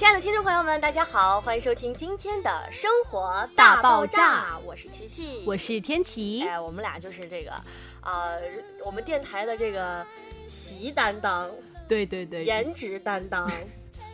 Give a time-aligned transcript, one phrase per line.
[0.00, 7.52] 亲爱的听众朋友们，大家好，欢迎收听今天的生活大爆炸，我是琪琪，我是天琪，哎，我们俩就是这个，
[8.00, 8.40] 呃，
[8.82, 10.02] 我们电台的这个
[10.46, 11.50] 齐担当，
[11.90, 13.50] 对对对，颜值担当。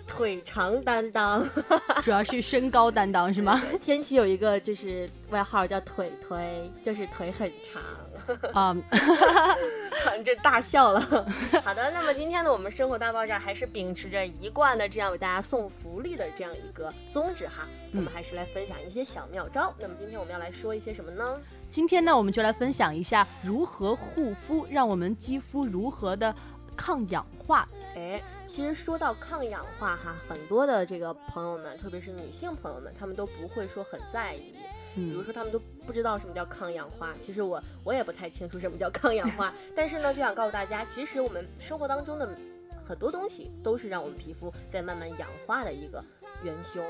[0.09, 1.45] 腿长担当，
[2.03, 3.61] 主要是身高担当是吗？
[3.83, 7.83] 天琪有一个就是外号叫腿腿，就是腿很长。
[8.55, 8.77] 啊
[10.25, 11.01] 这大笑了。
[11.65, 17.67] 好的，那么今天呢，我们生活大爆炸还是秉持着一贯的这样为大家送福利的这样一个宗旨哈。
[17.93, 19.75] 我们还是来分享一些小妙招。
[19.79, 21.37] 那么今天我们要来说一些什么呢？
[21.69, 26.33] 今天呢，我们就来分享一下如何护肤，让我们肌肤如何的。
[26.87, 34.55] 抗氧化，哎，其实说到抗氧化哈，很多的这个朋友们，特别是女性朋友们，她们都不会说很在意，
[34.95, 37.13] 比如说她们都不知道什么叫抗氧化。
[37.21, 42.39] 其实我我也不太清楚什么叫抗氧化， 但是呢，就想告诉大家，其实我们生活当中的
[42.85, 46.01] 很多东西都是让我们皮肤在慢慢氧化的一个
[46.45, 46.81] 元凶。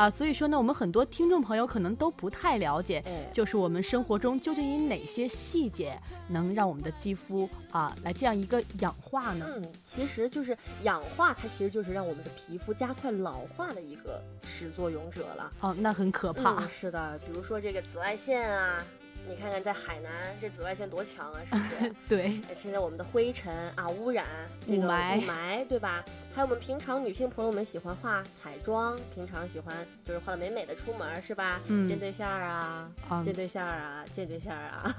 [0.00, 9.44] 啊，所以说呢，我们很多听众朋友可能都不太了解，就是我们生活中究竟有哪些细节能让我们的肌肤啊来这样一个氧化呢？
[9.58, 15.52] 嗯，其实就是氧化，它其实就是让我们的皮肤加快老化的一个始作俑者了。
[15.60, 16.66] 哦，那很可怕。
[16.68, 18.82] 是的，比如说这个紫外线啊。
[19.30, 21.94] 你看看，在海南这紫外线多强啊，是不是？
[22.08, 22.40] 对。
[22.56, 24.26] 现在我们的灰尘啊，污染，
[24.66, 26.04] 这个雾霾，对吧？
[26.34, 31.60] 还有我们平常女性朋友们喜欢化彩妆，平常喜欢就是化的美美的出门，是吧？
[31.68, 31.86] 嗯。
[31.86, 32.90] 见对象啊，
[33.22, 34.92] 见对象啊，见对象啊。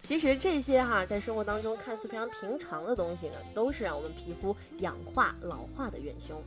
[0.00, 6.42] 其实这些哈，在生活当中看似非常平常的东西呢，都是让我们皮肤氧化老化的元凶。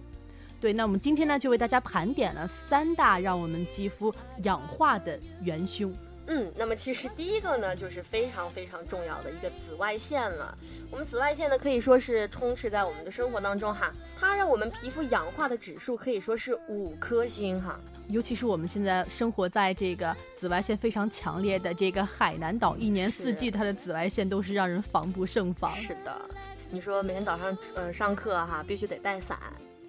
[0.59, 5.93] 对，那我们今天呢，就为大家盘点了三大让我们肌肤氧化的元凶。
[6.27, 10.57] 嗯，那么其实第一个呢，就是非常非常重要的一个紫外线了。
[10.91, 17.79] 我们紫外线呢，可以说是充斥在我们的生活当中哈，它让我们皮肤氧化的指数可以说是五颗星哈。
[18.09, 25.73] 尤其是我们现在生活在这个紫外线非常强烈的这个海南岛，一年四季它的紫外线都是让人防不胜防。
[25.75, 26.21] 是的，
[26.69, 29.37] 你说每天早上呃上课哈，必须得带伞。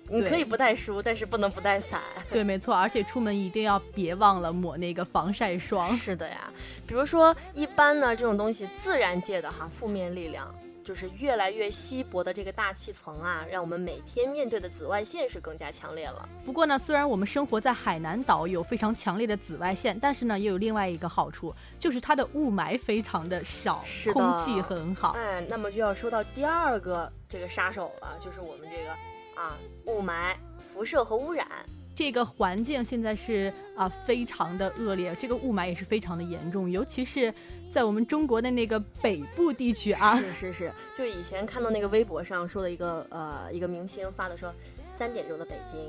[0.08, 2.00] 你可以不带书，但是不能不带伞。
[2.30, 5.96] 对，没错，而且出门一定要别忘了抹那个防晒霜。
[5.96, 6.50] 是的呀，
[6.86, 16.26] 比如说一般呢，这种东西自然界的哈负面力量，就是越来越稀薄的这个大气层啊，让我们每天面对的紫外线是更加强烈了。
[16.46, 25.10] 不过呢，虽然我们生活在海南岛有非常强烈的紫外线，但是呢，也有另外一个好处，就是它的雾霾非常的少，空气很好。
[25.18, 28.90] 哎，那么就要说到第二个这个杀手了，就是我们这个。
[29.38, 29.56] 啊，
[29.86, 30.34] 雾霾、
[30.74, 31.46] 辐射和污染，
[31.94, 37.32] 这个环境现在是啊非常的恶劣，这个雾霾也是非常的严重，尤其是
[37.72, 40.18] 在我们中国的那个北部地区啊。
[40.18, 44.52] 是是是，就以前看到那个微博上说的一个呃一个明星发的说，
[44.98, 45.80] 三点钟的北京，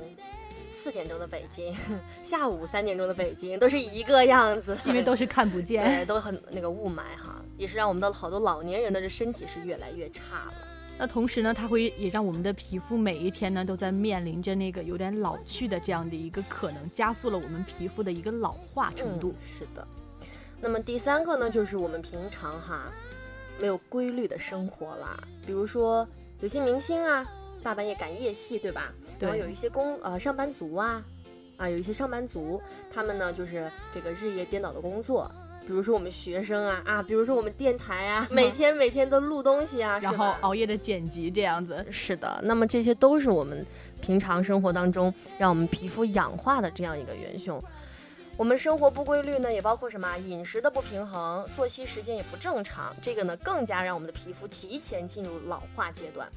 [0.71, 1.75] 四点钟的北京，
[2.23, 10.53] 下午三点钟的北京都是一个样子，因为都是看不 见，对，都很那个雾霾哈，也是让我们的好多老年人的这身体是越来越差了。
[10.99, 19.33] 那同时呢，它会也让我们的皮肤每一天呢都在面临着那个有点老去的这样的一个可能，加速了我们皮肤的一个老化程度。
[19.57, 19.87] 是的。
[20.59, 22.91] 那么第三个呢，就是我们平常哈
[23.61, 26.05] 没有规律的生活啦，比如说
[26.41, 27.25] 有些明星啊，
[27.63, 28.93] 大半夜赶夜戏，对吧？
[29.17, 31.01] 对然后有一些工呃上班族啊，
[31.59, 32.59] 啊有一些上班族，
[32.91, 35.29] 他们呢就是这个日夜颠倒的工作。
[35.67, 41.85] 比如说我们学生啊啊，比如说我们电台啊，每天每天都录东西啊，然后熬夜的剪辑这样子。
[41.91, 43.63] 是的，那么这些都是我们
[44.01, 47.63] 平常生活当中让我们皮肤氧化的这样一个元凶。
[48.35, 56.27] 我们生活不规律呢，也包括什么饮食的不平衡，作息时间也不正常，这个呢更加让我们的皮肤提前进入老化阶段。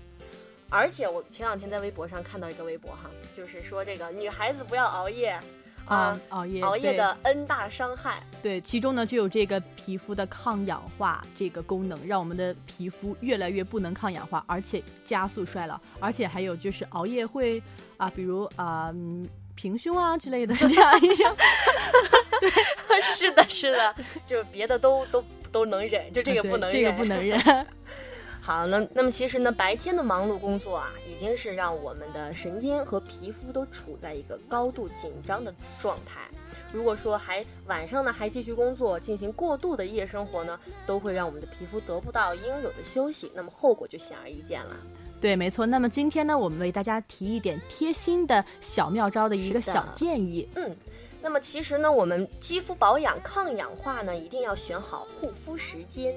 [0.73, 5.39] 而且我前两天在微博上看到一个微博哈，就是说这个女孩子不要熬夜。
[5.85, 17.61] 啊，熬夜熬夜的 N 大伤害，对，其中呢就有这个皮肤的抗氧化这个功能，让我们的皮肤越来越不能抗氧化，而且加速衰老，而且还有就是熬夜会
[17.97, 18.95] 啊，比如啊
[19.57, 21.37] 平胸啊之类的这样一种，
[23.03, 23.95] 是的，是的，
[24.25, 27.67] 就别的都都都能忍，就这个不能忍， 这个不能忍。
[28.45, 36.23] 好，那那么其实呢，白天的忙碌工作啊，已经是让我们的神经和皮肤都处在一个高度紧张的状态。
[36.73, 44.77] 如果说还晚上呢还继续工作，进行过度的夜生活呢，都会让我们的皮肤得不到应有的休息，那么后果就显而易见了。
[45.21, 45.65] 对，没错。
[45.65, 50.49] 那么今天呢，我们为大家提一点贴心的小妙招的一个小建议。
[50.57, 50.77] 嗯，
[51.23, 56.13] 那么其实呢，我们肌肤保养抗氧化呢，一定要选好护肤时间。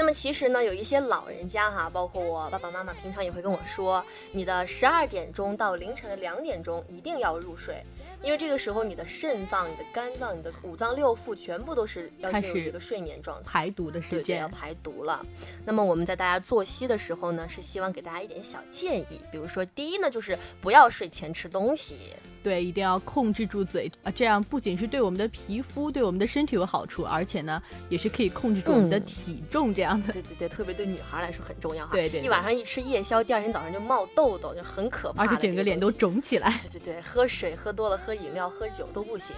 [0.00, 4.02] 那么其实呢，有一些老人家哈，包括我爸爸妈妈，平常也会跟我说，
[4.32, 7.84] 你的十二点钟到凌晨的两点钟一定要入睡。
[8.22, 15.24] 因为这个时候，你的肾脏、你的肝脏、你的五脏六腑全部都是要进入一个睡眠状态，排毒的时间要排毒了。
[15.64, 21.96] 那么我们在大家作息的时候呢，是希望给大家一点小建议，比如说第一呢，就是不要睡前吃东西。
[22.42, 24.10] 对，一定要控制住嘴啊！
[24.10, 29.74] 这样不仅是对我们的皮肤、对我们的身体有好处，而且呢，也是可以控制住我们的体重。
[29.74, 31.92] 这样子，对对对，特别对女孩来说很重要哈。
[31.92, 36.58] 对对，一晚上一吃夜宵，第二天早上就冒痘痘，就很可怕，而且整个脸都肿起来。
[36.62, 39.36] 对对对，喝水喝多了，喝饮料、喝酒都不行。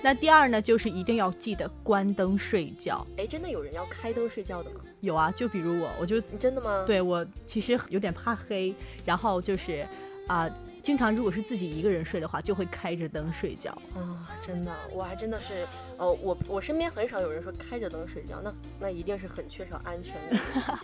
[0.00, 3.06] 那第二呢，就是一定要记得关灯睡觉。
[3.16, 4.80] 哎，真的有人要开灯睡觉的吗？
[5.00, 6.84] 有啊，就比如我，我就真的吗？
[6.86, 8.74] 对我其实有点怕黑，
[9.04, 9.86] 然后就是
[10.26, 10.50] 啊。
[10.84, 14.26] 经常如果是自己一个人睡的话，就会开着灯睡觉啊！
[14.44, 15.64] 真的，我还真的是，
[15.96, 20.80] 呃，我我身边很少有人说开着灯睡觉，那那一定是很缺少安全感。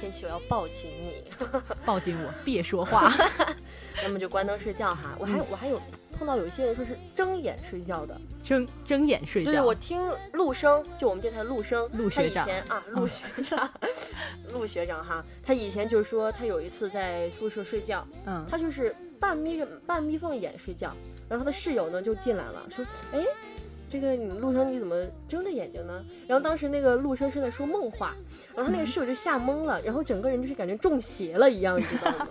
[0.00, 1.22] 天气，我要抱紧你，
[1.86, 3.12] 抱紧我，别说话。
[4.02, 5.14] 那么就关灯睡觉哈。
[5.16, 5.80] 我还我还有
[6.22, 9.50] 碰到有一些人说是睁眼睡觉的，睁睁眼睡觉。
[9.50, 10.00] 对，我听
[10.34, 13.68] 陆生，就我们电台的陆生，陆学长啊，陆学长，
[14.52, 18.94] 陆学长哈，他以前就是说他有一次在宿舍睡觉，嗯，他就是。
[19.22, 20.92] 半眯着半眯缝眼睡觉，
[21.28, 22.84] 然后他的室友呢就进来了，说
[23.14, 23.24] ：“哎，
[23.88, 24.96] 这个你陆生你怎么
[25.28, 28.16] 睁着眼睛呢？”然后当时那个陆生是在说梦话，
[28.52, 32.26] 然后他那个室友就吓懵了，然后整个人就是感觉中邪了一样，你知道吗？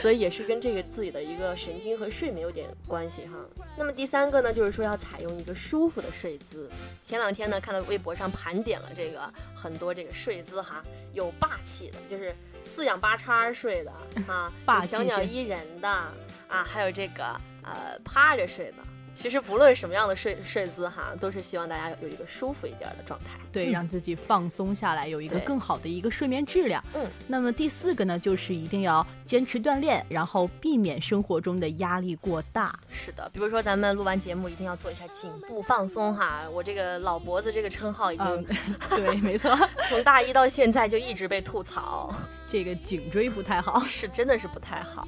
[0.00, 3.36] 所以也是跟这个自己的一个神经和睡眠有点关系哈。
[3.76, 6.68] 那么第三个呢，就是说要采用一个舒服的睡姿。
[7.04, 9.20] 前两天呢看到微博上盘点了这个
[9.54, 10.82] 很多这个睡姿哈，
[11.12, 12.34] 有霸气的，就是。
[12.64, 13.92] 四仰八叉睡的
[14.28, 14.52] 啊，
[14.86, 17.24] 小鸟依人的啊，还有这个
[17.64, 18.76] 呃趴着睡的。
[19.14, 26.82] 其实不论什么样的睡睡姿哈，都是希望大家有一个舒服一点的状态，对，让自己放松下来，有一个更好的一个睡眠质量。
[26.94, 32.78] 嗯，那么第四个呢，就是一定要坚持锻炼，然后避免生活中的压力过大。
[32.90, 36.40] 是的，比如说咱们录完节目一定要做一下颈部放松哈。
[36.52, 38.46] 我这个老脖子这个称号已经，
[38.90, 39.56] 对，没错，
[39.88, 42.14] 从大一到现在就一直被吐槽。
[42.48, 45.06] 这个颈椎不太好， 是真的是不太好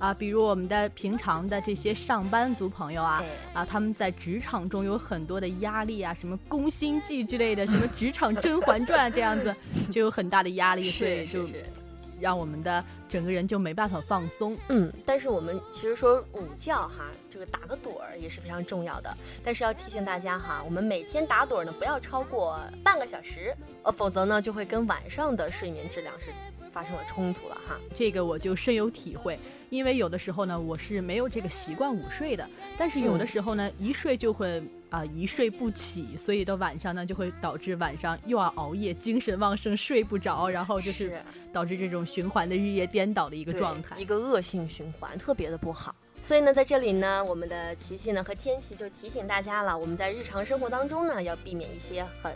[0.00, 0.12] 啊。
[0.12, 3.22] 比如我们的平常的这些上班族朋友啊，
[3.54, 9.54] 啊，他们在职场中有很多的压力啊，什么宫心计之类的，什么职场甄嬛传这样子，
[9.92, 11.46] 就有很大的压力， 所以就
[12.18, 14.58] 让我们的整个人就没办法放松。
[14.68, 19.16] 嗯，但是我们其实说午觉哈，这个打个盹儿也是非常重要的。
[19.44, 23.54] 但是要提醒大家哈，我们每天打盹儿呢不要超过半个小时，
[23.84, 26.26] 呃，否则呢就会跟晚上的睡眠质量是。
[26.72, 29.36] 发生了冲突了哈，这个我就深有体会，
[29.70, 32.46] 因为有的时候呢，我是没有这个习惯午睡的，
[32.76, 41.22] 但是有的时候呢，一睡就会啊一睡不起，所以到晚上呢，就会导致晚上又要熬夜，精神旺盛睡不着，然后就是
[41.52, 45.94] 导致这种循环的日夜颠倒的一个状态，一个恶性循环，特别的不好。
[46.22, 52.32] 所以呢，在这里呢，我们的琪琪呢和天琪就提醒大家了，我们在日常生活当中呢，要避免一些很。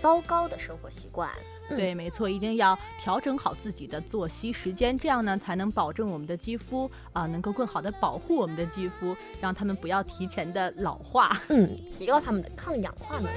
[0.00, 1.30] 糟糕的生活习惯，
[1.68, 13.36] 对，没错，一定要调整好自己的作息时间，这样呢才能保证我们的肌肤啊，能够更好的保护我们的肌肤，让他们不要提前的老化，嗯，提高他们的抗氧化能力。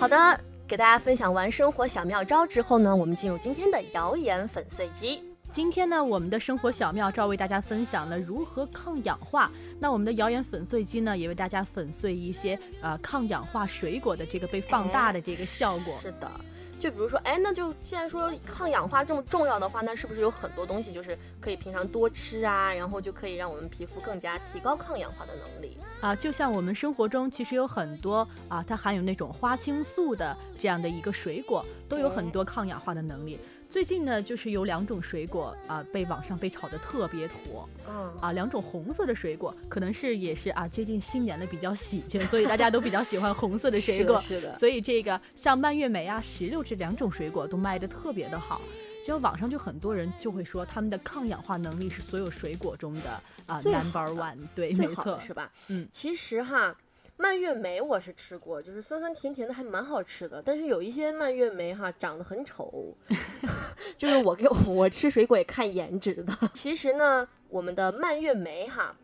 [0.00, 5.27] 好的，给大家分享完生活小妙招之后呢，我们进入今天的谣言粉碎机。
[5.50, 9.50] 今天呢，我们的生活小妙招为大家分享了如何抗氧化。
[9.80, 15.98] 那我们的谣言粉碎机呢，也为大家粉碎一些呃抗氧化水果的这个被放大的这个效果。
[16.02, 16.30] 是的，
[16.78, 26.14] 就比如说，哎，那就既然说抗氧化这么重要的话，那是不是有很多东西就是可以平常多吃啊，然后就可以让我们皮肤更加提高抗氧化的能力啊？
[26.14, 33.40] 就像我们生活中其实有很多啊，它含有那种花青素的这样的一个水果，都有很多抗氧化的能力。
[33.70, 37.68] 最近呢，就是有两种水果啊，被网上被炒得特别火。
[37.86, 44.18] 嗯啊，两种红色的水果，可能是也是啊，接近新年的比较喜庆，所以大家都比较喜欢红色的水果。
[44.20, 44.52] 是的。
[44.58, 48.60] 所以这个像蔓越莓啊、石榴这两种水果都卖的特别的好，
[49.06, 53.10] 就网上就很多人就会说他们的抗氧化能力是所有水果中的
[53.46, 54.38] 啊 number one。
[54.54, 55.52] 对，没错，是吧？
[55.68, 56.74] 嗯，其实哈。
[57.20, 60.40] 蔓越莓我是吃过，就是酸酸甜甜的，还蛮好吃的。
[60.40, 62.96] 但是有一些蔓越莓哈长得很丑，
[63.98, 66.32] 就是我给我吃水果也看颜值的。
[66.54, 68.96] 其实呢，我们的蔓越莓哈，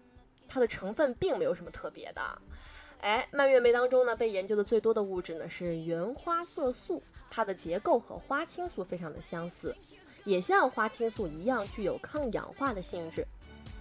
[0.46, 2.22] 它的成分并没有什么特别的。
[3.00, 9.74] 哎，蔓越莓当中呢，被研究的最多的物质呢是原花色素，它的结构和花青素非常的相似，
[10.24, 13.26] 也像花青素一样具有抗氧化的性质。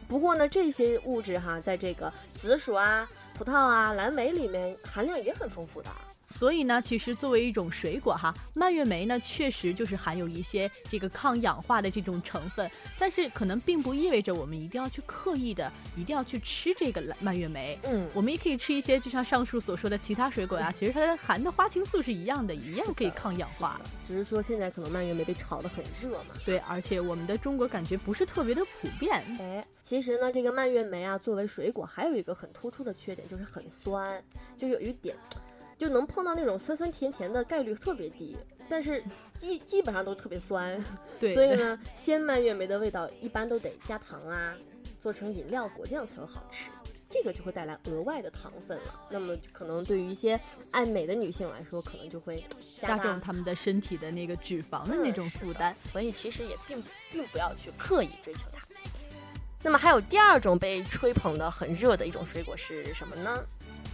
[0.08, 3.08] 不过呢，这些物质哈，在这个紫薯啊。
[3.38, 5.90] 葡萄啊、蓝莓里面含量也很丰富的。
[6.30, 17.78] 所以呢，其实作为一种水果哈，蔓越莓呢确实就是含有一些这个抗氧化的这种成分，但是可能并不意味着我们一定要去刻意的一定要去吃这个蔓越莓。
[17.84, 23.80] 嗯，我们也可以吃一些，就像上述所说的其他水果呀，其实它含的花青素是一样的，一样可以抗氧化。
[24.04, 26.34] 只是说现在可能蔓越莓被炒得很热嘛。
[26.44, 29.24] 对，而且我们的中国感觉不是特别的普遍。
[29.40, 34.24] 哎，其实呢，这个蔓越莓啊，作为水果还有一个很突出的缺点，就是很酸，
[34.58, 35.15] 就有一点。
[35.75, 38.38] 就能碰到那种酸酸甜甜的概率特别低，
[38.70, 39.03] 但是
[39.42, 40.82] 基基本上都特别酸。
[41.20, 44.56] 对，所以呢，鲜蔓越莓的味道一般都得加糖啊，
[45.01, 46.70] 做成饮料果酱才会好吃。
[47.10, 49.08] 这个就会带来额外的糖分了。
[49.10, 50.39] 那么可能对于一些
[50.72, 52.44] 爱美的女性来说，可能就会
[52.77, 55.75] 加重她们的身体的那个脂肪的那种负担。
[55.92, 58.60] 所以其实也并并不要去刻意追求它。
[59.63, 63.43] 那么还有第二种被吹捧的很热的一种水果是什么呢？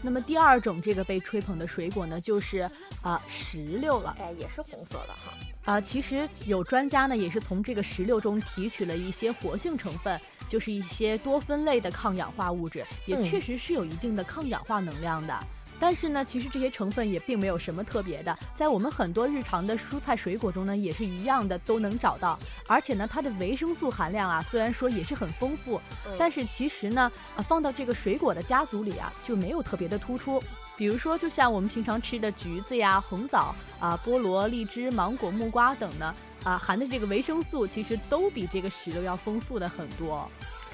[0.01, 2.69] 那么第二种这个被吹捧的水果呢，就是
[3.01, 5.33] 啊石榴了，哎，也是红色的哈。
[5.65, 15.37] 啊，其实有专家呢，也是从这个石榴中提取了一些活性成分，就是一些多酚类的抗氧化物质，也确实是有一定的抗氧化能量的。
[15.79, 22.37] 但是呢，其实这些成分也并没有什么特别的，在我们很多日常的蔬菜水果中呢，也是一样的都能找到。
[22.67, 25.79] 而且呢，它的维生素含量啊，虽然说也是很丰富，
[26.17, 30.43] 但是其实呢，啊，放到这个水果的家族里啊，就没有特别的突出。
[30.75, 40.29] 比如说，就像我们平常吃的橘子呀、红枣啊、菠萝、荔枝、芒果、木瓜等呢，啊，含的这个维生素其实都比这个石榴要丰富的很多。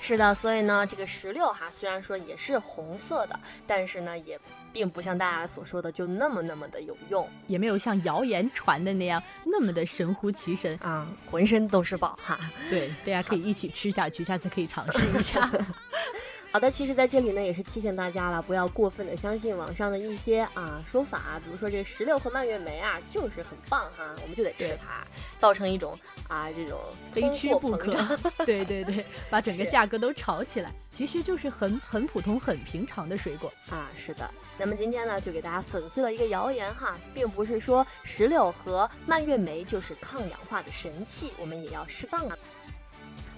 [0.07, 4.39] 是的，所以呢，这个石榴哈，虽然说也是红色的，但是呢，也
[4.71, 12.39] 并不像大家所说的就那么那么的有用，也没有像谣言传的那样那么的神乎其神啊，浑身都是宝哈。
[12.69, 15.49] 对，大家可以一起吃下去，下次可以尝试一下。
[16.55, 25.05] 好的，其实在这里呢，也是提醒大家了，不要过分的相信网上的一些啊说法，比如说这石榴和蔓越莓啊，就是很棒哈，我们就得吃它，
[25.37, 26.79] 造成一种啊这种
[27.11, 27.91] 非吃不可。
[28.45, 33.89] 对对对，把整个价格都炒起来，其实就是很很普通、很平常的水果啊。
[33.97, 34.25] 是的，
[34.57, 42.37] 那么今天呢，就给大家粉碎了一个谣言哈，并不是说石榴和蔓越莓就是抗氧化的神器，我们也要适当啊。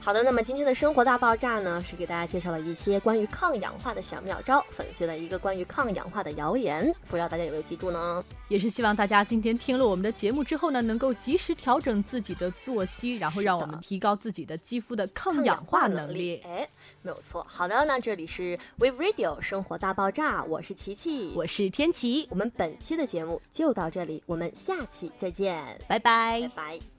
[0.07, 8.23] 好的，那么今天的生活大爆炸呢，是给大家介绍了一些关于抗氧化的小妙招，粉碎了一个关于抗氧化的谣言，不知道大家有没有记住呢？
[8.47, 16.41] 也是希望大家今天听了我们的节目之后呢，能够及时调整自己的作息，然后让我们提高自己的肌肤的抗氧化能力。
[16.45, 16.65] 哎，
[17.03, 17.45] 没有错。
[17.45, 26.96] 好的，那这里是 We Radio 生活大爆炸，我是琪琪，我是天琪，我们本期的节目就到这里，我们下期再见，拜拜，拜拜。